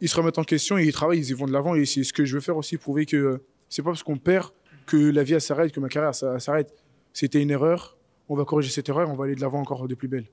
ils 0.00 0.08
se 0.08 0.16
remettent 0.16 0.38
en 0.38 0.44
question 0.44 0.78
et 0.78 0.84
ils 0.84 0.92
travaillent, 0.92 1.18
ils 1.18 1.30
y 1.30 1.32
vont 1.32 1.46
de 1.46 1.52
l'avant. 1.52 1.74
Et 1.74 1.84
c'est 1.84 2.04
ce 2.04 2.12
que 2.12 2.24
je 2.24 2.34
veux 2.34 2.40
faire 2.40 2.56
aussi, 2.56 2.76
prouver 2.76 3.06
que 3.06 3.42
c'est 3.68 3.82
pas 3.82 3.90
parce 3.90 4.02
qu'on 4.02 4.18
perd 4.18 4.50
que 4.86 4.96
la 4.96 5.22
vie 5.22 5.40
s'arrête, 5.40 5.72
que 5.72 5.80
ma 5.80 5.88
carrière 5.88 6.14
s'arrête. 6.14 6.72
C'était 7.12 7.42
une 7.42 7.50
erreur. 7.50 7.96
On 8.28 8.36
va 8.36 8.44
corriger 8.44 8.70
cette 8.70 8.88
erreur. 8.88 9.10
On 9.10 9.14
va 9.14 9.24
aller 9.24 9.34
de 9.34 9.40
l'avant 9.40 9.60
encore 9.60 9.88
de 9.88 9.94
plus 9.94 10.08
belle. 10.08 10.26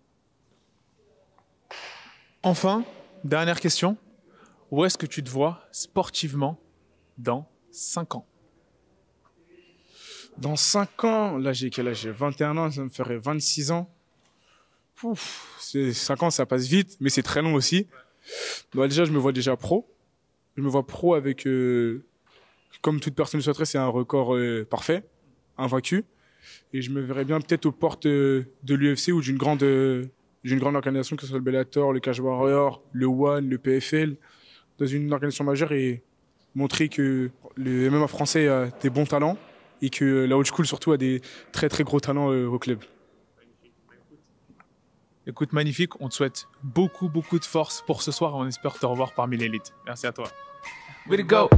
Enfin, 2.44 2.84
dernière 3.24 3.60
question. 3.60 3.98
Où 4.72 4.84
est-ce 4.84 4.98
que 4.98 5.06
tu 5.06 5.24
te 5.24 5.30
vois 5.30 5.62
sportivement 5.72 6.60
dans 7.18 7.50
5 7.72 8.16
ans? 8.16 8.28
Dans 10.38 10.56
5 10.56 11.04
ans, 11.04 11.38
là 11.38 11.54
j'ai 11.54 11.70
quel 11.70 11.88
âge? 11.88 12.02
J'ai 12.02 12.12
21 12.12 12.58
ans, 12.58 12.72
ça 12.72 12.84
me 12.84 12.90
ferait 12.90 13.18
26 13.18 13.72
ans. 13.72 13.90
Pouf, 14.96 15.58
5 15.60 16.24
ans, 16.24 16.30
ça 16.30 16.46
passe 16.46 16.68
vite, 16.68 16.98
mais 17.00 17.10
c'est 17.10 17.24
très 17.24 17.42
long 17.42 17.54
aussi. 17.54 17.88
Bah, 18.74 18.88
déjà, 18.88 19.06
je 19.06 19.12
me 19.12 19.20
vois 19.20 19.32
déjà 19.32 19.56
pro. 19.56 19.88
Je 20.56 20.62
me 20.62 20.70
vois 20.70 20.88
pro 20.88 21.16
avec, 21.16 21.46
euh, 21.48 22.06
comme 22.82 23.00
toute 23.00 23.16
personne 23.16 23.42
souhaiterait, 23.42 23.66
c'est 23.66 23.78
un 23.78 23.88
record 23.88 24.36
euh, 24.36 24.66
parfait, 24.70 25.04
invaincu. 25.58 26.06
Et 26.74 26.82
je 26.82 26.92
me 26.92 27.02
verrais 27.02 27.26
bien 27.26 27.40
peut-être 27.40 27.66
aux 27.66 27.72
portes 27.72 28.06
euh, 28.06 28.46
de 28.64 28.76
l'UFC 28.76 29.10
ou 29.10 29.22
d'une 29.22 29.38
grande, 29.38 29.60
d'une 29.60 30.60
grande 30.60 30.76
organisation, 30.76 31.16
que 31.16 31.24
ce 31.24 31.28
soit 31.28 31.38
le 31.38 31.44
Bellator, 31.44 31.92
le 31.92 32.00
Cage 32.00 32.20
Warrior, 32.20 32.82
le 32.94 33.06
One, 33.06 33.50
le 33.50 33.58
PFL, 33.58 34.16
dans 34.80 34.86
une 34.86 35.12
organisation 35.14 35.44
majeure 35.44 35.72
et 35.72 36.04
montrer 36.54 36.90
que 36.90 37.32
le 37.56 37.90
MMA 37.90 38.08
français 38.08 38.48
a 38.48 38.68
des 38.82 38.90
bons 38.90 39.06
talents 39.06 39.38
et 39.82 39.90
que 39.90 40.26
la 40.26 40.38
old 40.38 40.48
school 40.48 40.66
surtout 40.66 40.92
a 40.92 40.98
des 40.98 41.22
très 41.52 41.70
très 41.70 41.84
gros 41.84 42.00
talents 42.00 42.28
au 42.28 42.60
club. 42.60 42.80
Écoute, 45.28 45.54
magnifique. 45.54 46.00
On 46.02 46.10
te 46.10 46.14
souhaite 46.14 46.48
beaucoup, 46.64 47.10
beaucoup 47.10 47.40
de 47.40 47.46
force 47.46 47.84
pour 47.86 48.02
ce 48.04 48.12
soir 48.12 48.34
et 48.34 48.36
on 48.36 48.48
espère 48.48 48.78
te 48.78 48.86
revoir 48.86 49.14
parmi 49.14 49.38
l'élite. 49.38 49.74
Merci 49.86 50.06
à 50.06 50.12
toi. 50.12 50.28
Way 51.08 51.18
to 51.18 51.24
go. 51.24 51.50